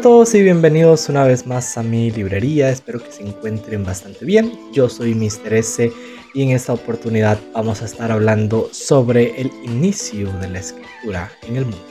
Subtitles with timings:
[0.00, 2.70] Hola a todos y bienvenidos una vez más a mi librería.
[2.70, 4.58] Espero que se encuentren bastante bien.
[4.72, 5.52] Yo soy Mr.
[5.52, 5.92] S
[6.32, 11.56] y en esta oportunidad vamos a estar hablando sobre el inicio de la escritura en
[11.56, 11.84] el mundo.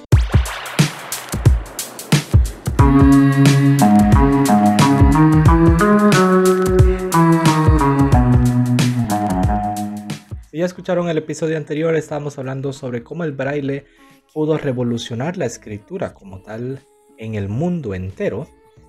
[10.50, 13.86] Si ya escucharon el episodio anterior, estábamos hablando sobre cómo el braille
[14.34, 16.80] pudo revolucionar la escritura como tal
[17.20, 18.48] en el mundo entero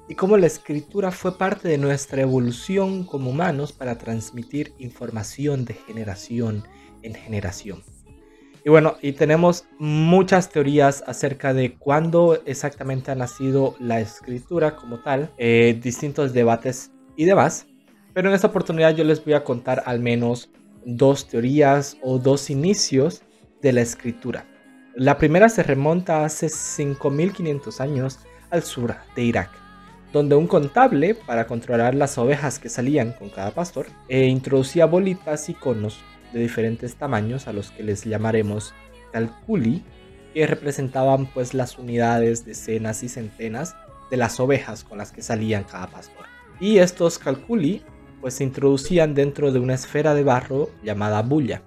[0.09, 5.75] y cómo la escritura fue parte de nuestra evolución como humanos para transmitir información de
[5.75, 6.65] generación
[7.03, 7.83] en generación.
[8.65, 15.01] Y bueno, y tenemos muchas teorías acerca de cuándo exactamente ha nacido la escritura como
[15.01, 17.67] tal, eh, distintos debates y demás.
[18.13, 20.51] Pero en esta oportunidad yo les voy a contar al menos
[20.85, 23.23] dos teorías o dos inicios
[23.63, 24.47] de la escritura.
[24.97, 28.19] La primera se remonta hace 5.500 años
[28.51, 29.49] al sur de Irak,
[30.13, 35.49] donde un contable, para controlar las ovejas que salían con cada pastor, e introducía bolitas
[35.49, 36.01] y conos
[36.33, 38.75] de diferentes tamaños a los que les llamaremos
[39.13, 39.85] calculi,
[40.35, 43.77] que representaban pues las unidades, decenas y centenas
[44.11, 46.27] de las ovejas con las que salían cada pastor.
[46.59, 47.85] Y estos calculi
[48.21, 51.63] pues se introducían dentro de una esfera de barro llamada bulla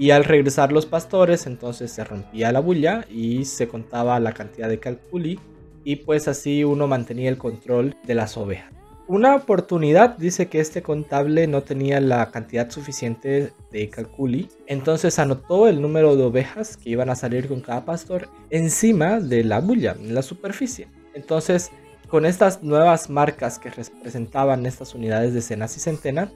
[0.00, 4.66] y al regresar los pastores, entonces se rompía la bulla y se contaba la cantidad
[4.66, 5.38] de calculi
[5.84, 8.72] y pues así uno mantenía el control de las ovejas.
[9.08, 15.68] Una oportunidad dice que este contable no tenía la cantidad suficiente de calculi, entonces anotó
[15.68, 19.96] el número de ovejas que iban a salir con cada pastor encima de la bulla,
[20.00, 20.88] en la superficie.
[21.12, 21.72] Entonces,
[22.08, 26.30] con estas nuevas marcas que representaban estas unidades de decenas y centenas,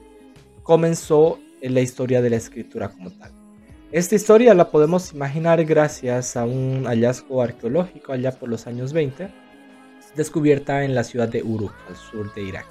[0.61, 3.44] comenzó la historia de la escritura como tal.
[3.91, 9.29] Esta historia la podemos imaginar gracias a un hallazgo arqueológico allá por los años 20,
[10.15, 12.65] descubierta en la ciudad de Uruk, al sur de Irak.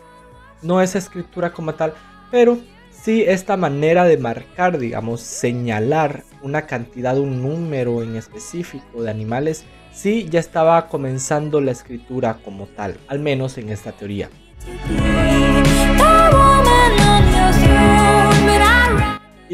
[0.63, 1.95] No es escritura como tal,
[2.31, 2.59] pero
[2.91, 9.65] sí esta manera de marcar, digamos, señalar una cantidad, un número en específico de animales,
[9.93, 14.29] sí ya estaba comenzando la escritura como tal, al menos en esta teoría.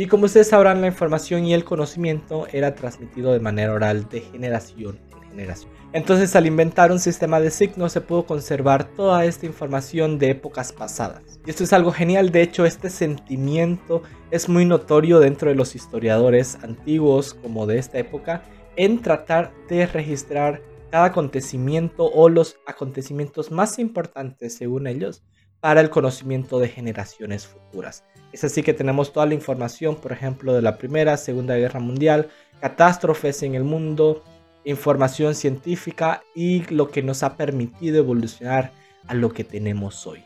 [0.00, 4.22] Y como ustedes sabrán, la información y el conocimiento era transmitido de manera oral de
[4.22, 5.70] generación en generación.
[5.92, 10.72] Entonces, al inventar un sistema de signos, se pudo conservar toda esta información de épocas
[10.72, 11.38] pasadas.
[11.44, 15.74] Y esto es algo genial, de hecho, este sentimiento es muy notorio dentro de los
[15.74, 18.42] historiadores antiguos como de esta época
[18.76, 25.22] en tratar de registrar cada acontecimiento o los acontecimientos más importantes, según ellos,
[25.60, 28.04] para el conocimiento de generaciones futuras.
[28.32, 32.28] Es así que tenemos toda la información, por ejemplo, de la Primera, Segunda Guerra Mundial,
[32.60, 34.22] catástrofes en el mundo,
[34.64, 38.72] información científica y lo que nos ha permitido evolucionar
[39.06, 40.22] a lo que tenemos hoy.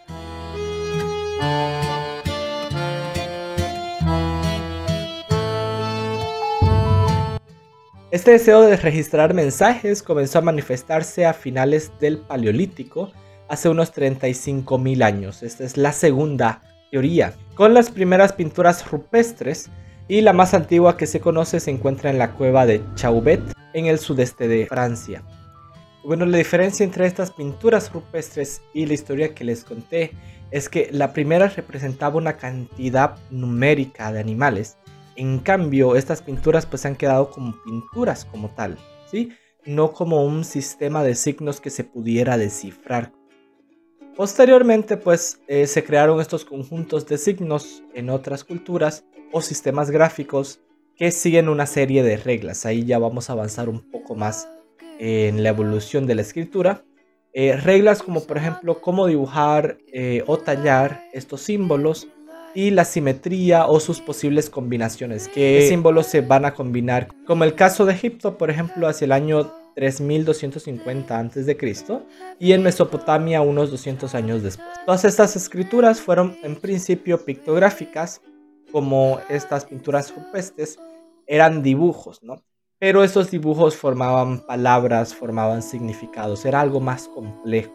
[8.11, 13.11] Este deseo de registrar mensajes comenzó a manifestarse a finales del Paleolítico,
[13.55, 15.43] hace unos 35.000 años.
[15.43, 16.61] Esta es la segunda
[16.91, 17.35] teoría.
[17.55, 19.71] Con las primeras pinturas rupestres
[20.09, 23.41] y la más antigua que se conoce se encuentra en la cueva de Chauvet
[23.73, 25.23] en el sudeste de Francia.
[26.05, 30.13] Bueno, la diferencia entre estas pinturas rupestres y la historia que les conté
[30.51, 34.77] es que la primera representaba una cantidad numérica de animales.
[35.17, 38.77] En cambio, estas pinturas pues han quedado como pinturas como tal,
[39.11, 39.31] ¿sí?
[39.65, 43.13] No como un sistema de signos que se pudiera descifrar
[44.17, 50.61] Posteriormente, pues eh, se crearon estos conjuntos de signos en otras culturas o sistemas gráficos
[50.97, 52.65] que siguen una serie de reglas.
[52.65, 54.49] Ahí ya vamos a avanzar un poco más
[55.00, 56.85] en la evolución de la escritura.
[57.33, 62.06] Eh, reglas como por ejemplo cómo dibujar eh, o tallar estos símbolos
[62.55, 65.27] y la simetría o sus posibles combinaciones.
[65.27, 67.09] ¿Qué símbolos se van a combinar?
[67.27, 71.59] Como el caso de Egipto, por ejemplo, hacia el año 3250 a.C.
[72.38, 74.69] y en Mesopotamia unos 200 años después.
[74.87, 78.21] Todas estas escrituras fueron en principio pictográficas,
[78.73, 80.79] como estas pinturas rupestres
[81.26, 82.43] eran dibujos, ¿no?
[82.79, 87.73] Pero estos dibujos formaban palabras, formaban significados, era algo más complejo.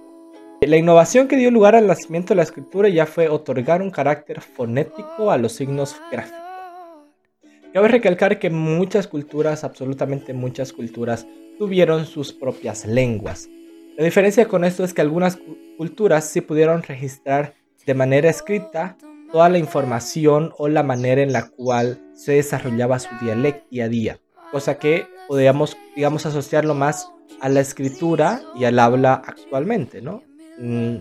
[0.61, 4.41] La innovación que dio lugar al nacimiento de la escritura ya fue otorgar un carácter
[4.41, 6.48] fonético a los signos gráficos.
[7.71, 11.27] Cabe recalcar que muchas culturas, absolutamente muchas culturas,
[11.59, 13.47] tuvieron sus propias lenguas.
[13.95, 15.37] La diferencia con esto es que algunas
[15.77, 17.53] culturas sí pudieron registrar
[17.85, 18.97] de manera escrita
[19.31, 23.89] toda la información o la manera en la cual se desarrollaba su dialecto día a
[23.89, 24.19] día,
[24.51, 30.23] cosa que podríamos, digamos, asociarlo más a la escritura y al habla actualmente, ¿no?
[30.57, 30.95] Mm,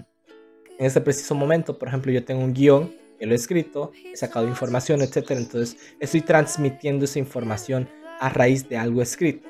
[0.79, 2.93] en este preciso momento, por ejemplo, yo tengo un guion
[3.27, 7.89] lo he escrito, he sacado información, etcétera, entonces estoy transmitiendo esa información
[8.21, 9.49] a raíz de algo escrito.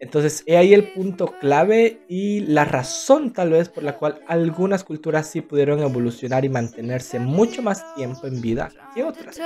[0.00, 4.84] Entonces, he ahí el punto clave y la razón tal vez por la cual algunas
[4.84, 9.36] culturas sí pudieron evolucionar y mantenerse mucho más tiempo en vida que otras.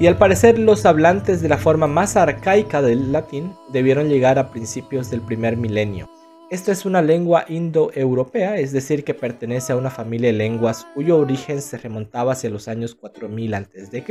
[0.00, 4.50] Y al parecer los hablantes de la forma más arcaica del latín debieron llegar a
[4.50, 6.17] principios del primer milenio.
[6.50, 11.18] Esta es una lengua indoeuropea, es decir, que pertenece a una familia de lenguas cuyo
[11.18, 14.04] origen se remontaba hacia los años 4000 a.C.,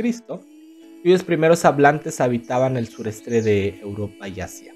[1.02, 4.72] cuyos primeros hablantes habitaban el sureste de Europa y Asia.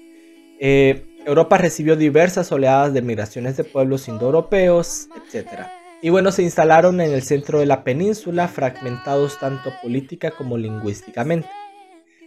[0.59, 5.61] Eh, Europa recibió diversas oleadas de migraciones de pueblos indoeuropeos, etc.
[6.01, 11.47] Y bueno, se instalaron en el centro de la península, fragmentados tanto política como lingüísticamente.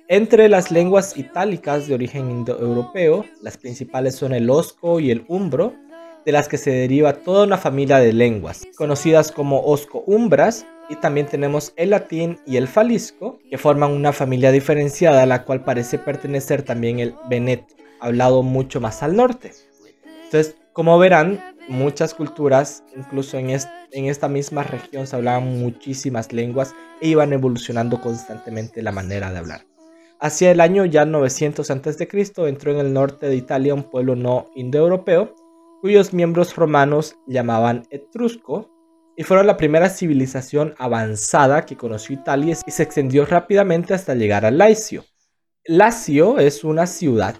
[0.08, 5.74] Entre las lenguas itálicas de origen indoeuropeo, las principales son el osco y el umbro,
[6.24, 11.26] de las que se deriva toda una familia de lenguas, conocidas como osco-umbras, y también
[11.26, 15.98] tenemos el latín y el falisco, que forman una familia diferenciada a la cual parece
[15.98, 19.50] pertenecer también el veneto, hablado mucho más al norte.
[20.24, 26.74] Entonces, como verán, muchas culturas, incluso en, en esta misma región se hablaban muchísimas lenguas
[27.00, 29.75] e iban evolucionando constantemente la manera de hablar.
[30.20, 32.08] Hacia el año ya 900 a.C.
[32.48, 35.34] entró en el norte de Italia un pueblo no indoeuropeo,
[35.82, 38.70] cuyos miembros romanos llamaban etrusco,
[39.16, 44.44] y fueron la primera civilización avanzada que conoció Italia y se extendió rápidamente hasta llegar
[44.44, 45.04] a Lacio.
[45.64, 47.36] Lacio es una ciudad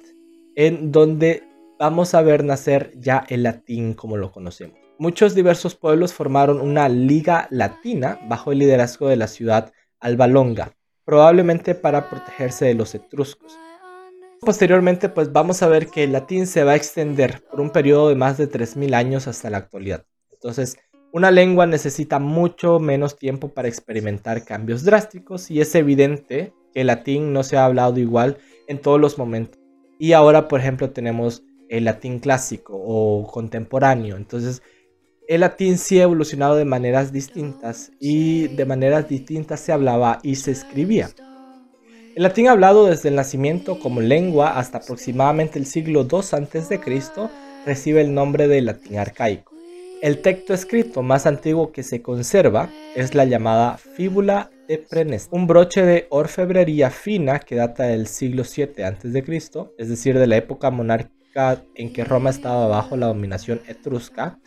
[0.55, 1.45] en donde
[1.79, 4.79] vamos a ver nacer ya el latín como lo conocemos.
[4.99, 10.73] Muchos diversos pueblos formaron una liga latina bajo el liderazgo de la ciudad Alba Longa,
[11.07, 13.57] probablemente para protegerse de los etruscos.
[14.41, 18.11] Posteriormente, pues vamos a ver que el latín se va a extender por un periodo
[18.11, 20.05] de más de 3.000 años hasta la actualidad.
[20.33, 20.77] Entonces,
[21.13, 26.89] una lengua necesita mucho menos tiempo para experimentar cambios drásticos y es evidente que el
[26.89, 28.37] latín no se ha hablado igual
[28.69, 29.59] en todos los momentos.
[29.99, 34.17] Y ahora, por ejemplo, tenemos el latín clásico o contemporáneo.
[34.17, 34.61] Entonces,
[35.29, 40.37] el latín sí ha evolucionado de maneras distintas y de maneras distintas se hablaba y
[40.37, 41.11] se escribía.
[42.15, 46.81] El latín hablado desde el nacimiento como lengua hasta aproximadamente el siglo II a.C.
[47.67, 49.53] recibe el nombre de latín arcaico.
[50.01, 55.47] El texto escrito más antiguo que se conserva es la llamada Fíbula de Preneste, un
[55.47, 59.25] broche de orfebrería fina que data del siglo VII a.C.,
[59.79, 64.39] es decir, de la época monárquica en que Roma estaba bajo la dominación etrusca,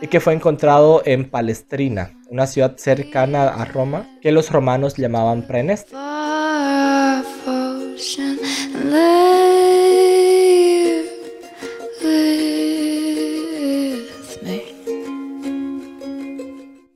[0.00, 5.46] y que fue encontrado en Palestrina, una ciudad cercana a Roma que los romanos llamaban
[5.46, 5.94] Preneste.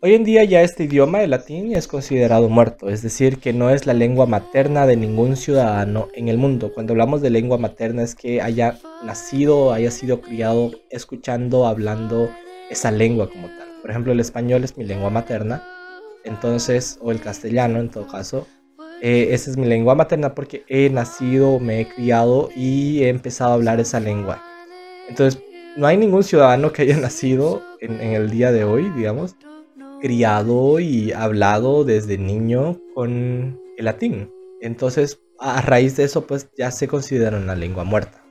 [0.07, 3.71] Hoy en día ya este idioma, el latín, es considerado muerto, es decir, que no
[3.71, 6.73] es la lengua materna de ningún ciudadano en el mundo.
[6.75, 12.29] Cuando hablamos de lengua materna es que haya nacido, haya sido criado escuchando, hablando
[12.75, 13.69] esa lengua como tal.
[13.81, 15.63] Por ejemplo, el español es mi lengua materna,
[16.25, 18.47] entonces, o el castellano en todo caso,
[19.01, 23.51] eh, esa es mi lengua materna porque he nacido, me he criado y he empezado
[23.51, 24.43] a hablar esa lengua.
[25.09, 25.43] Entonces,
[25.77, 29.37] no hay ningún ciudadano que haya nacido en, en el día de hoy, digamos,
[30.01, 34.31] criado y hablado desde niño con el latín.
[34.61, 38.25] Entonces, a raíz de eso, pues ya se considera una lengua muerta.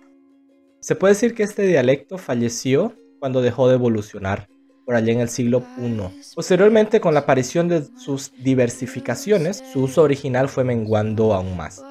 [0.79, 4.49] Se puede decir que este dialecto falleció cuando dejó de evolucionar
[4.85, 5.97] por allá en el siglo I.
[6.35, 11.81] Posteriormente, con la aparición de sus diversificaciones, su uso original fue menguando aún más,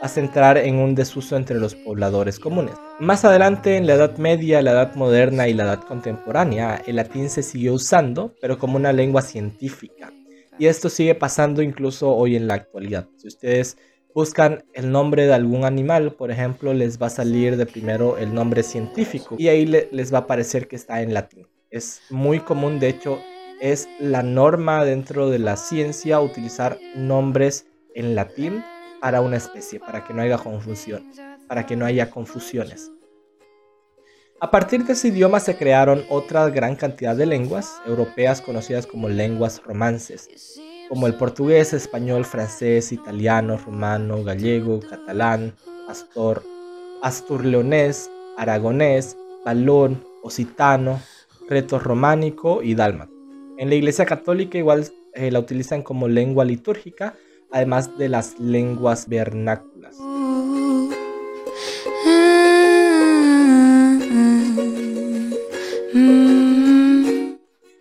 [0.00, 2.76] hasta entrar en un desuso entre los pobladores comunes.
[3.00, 7.30] Más adelante, en la Edad Media, la Edad Moderna y la Edad Contemporánea, el latín
[7.30, 10.12] se siguió usando, pero como una lengua científica.
[10.56, 13.08] Y esto sigue pasando incluso hoy en la actualidad.
[13.16, 13.76] Si ustedes
[14.16, 18.32] buscan el nombre de algún animal, por ejemplo, les va a salir de primero el
[18.32, 21.46] nombre científico y ahí les va a aparecer que está en latín.
[21.68, 23.20] Es muy común, de hecho,
[23.60, 28.64] es la norma dentro de la ciencia utilizar nombres en latín
[29.02, 31.12] para una especie, para que no haya confusión,
[31.46, 32.90] para que no haya confusiones.
[34.40, 39.10] A partir de ese idioma se crearon otra gran cantidad de lenguas europeas conocidas como
[39.10, 40.26] lenguas romances,
[40.88, 45.54] como el portugués, español, francés, italiano, rumano, gallego, catalán,
[45.88, 46.42] astor,
[47.02, 51.00] asturleonés, aragonés, balón, occitano,
[51.48, 53.12] reto románico y dálmato.
[53.58, 57.14] En la Iglesia Católica igual eh, la utilizan como lengua litúrgica,
[57.50, 59.96] además de las lenguas vernáculas.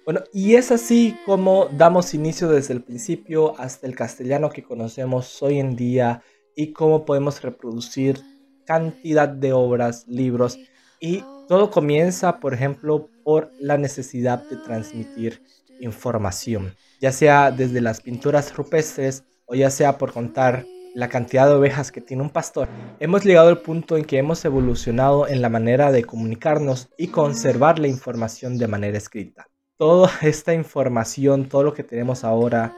[0.05, 5.41] Bueno, y es así como damos inicio desde el principio hasta el castellano que conocemos
[5.41, 6.21] hoy en día
[6.55, 8.21] y cómo podemos reproducir
[8.67, 10.59] cantidad de obras, libros.
[10.99, 15.41] Y todo comienza, por ejemplo, por la necesidad de transmitir
[15.79, 21.55] información, ya sea desde las pinturas rupestres o ya sea por contar la cantidad de
[21.55, 22.69] ovejas que tiene un pastor,
[22.99, 27.79] hemos llegado al punto en que hemos evolucionado en la manera de comunicarnos y conservar
[27.79, 29.47] la información de manera escrita
[29.77, 32.75] toda esta información, todo lo que tenemos ahora,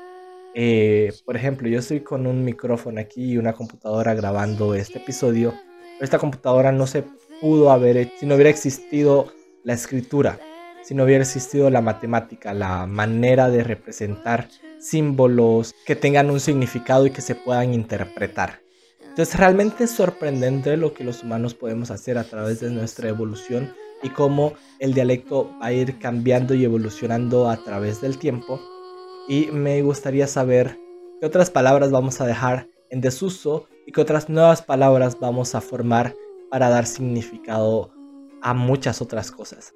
[0.53, 5.53] eh, por ejemplo, yo estoy con un micrófono aquí y una computadora grabando este episodio.
[5.99, 7.03] Esta computadora no se
[7.41, 9.31] pudo haber hecho si no hubiera existido
[9.63, 10.39] la escritura,
[10.83, 14.47] si no hubiera existido la matemática, la manera de representar
[14.79, 18.61] símbolos que tengan un significado y que se puedan interpretar.
[19.01, 23.73] Entonces realmente es sorprendente lo que los humanos podemos hacer a través de nuestra evolución
[24.03, 28.59] y cómo el dialecto va a ir cambiando y evolucionando a través del tiempo.
[29.27, 30.79] Y me gustaría saber
[31.19, 35.61] qué otras palabras vamos a dejar en desuso y qué otras nuevas palabras vamos a
[35.61, 36.15] formar
[36.49, 37.91] para dar significado
[38.41, 39.73] a muchas otras cosas.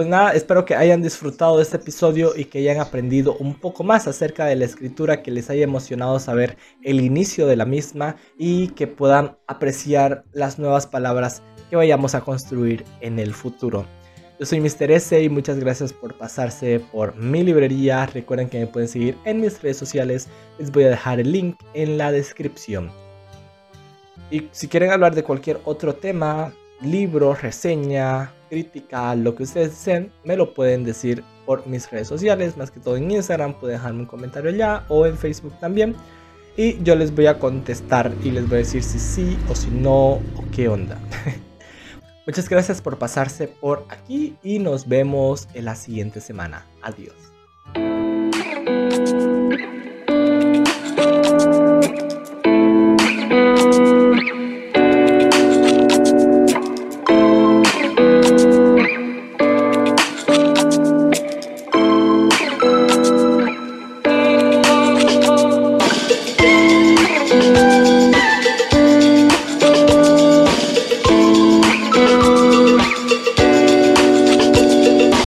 [0.00, 3.84] Pues nada, espero que hayan disfrutado de este episodio y que hayan aprendido un poco
[3.84, 8.16] más acerca de la escritura, que les haya emocionado saber el inicio de la misma
[8.38, 13.84] y que puedan apreciar las nuevas palabras que vayamos a construir en el futuro.
[14.38, 14.90] Yo soy Mr.
[14.90, 18.06] S y muchas gracias por pasarse por mi librería.
[18.06, 20.28] Recuerden que me pueden seguir en mis redes sociales.
[20.58, 22.90] Les voy a dejar el link en la descripción.
[24.30, 30.12] Y si quieren hablar de cualquier otro tema, libro, reseña, crítica, lo que ustedes deseen,
[30.24, 34.00] me lo pueden decir por mis redes sociales, más que todo en Instagram, pueden dejarme
[34.00, 35.96] un comentario allá o en Facebook también.
[36.56, 39.70] Y yo les voy a contestar y les voy a decir si sí o si
[39.70, 40.98] no o qué onda.
[42.26, 46.66] Muchas gracias por pasarse por aquí y nos vemos en la siguiente semana.
[46.82, 47.29] Adiós.